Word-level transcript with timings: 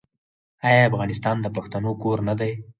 آیا 0.67 0.81
افغانستان 0.89 1.37
د 1.41 1.47
پښتنو 1.55 1.91
کور 2.01 2.17
نه 2.27 2.33
دی؟ 2.39 2.51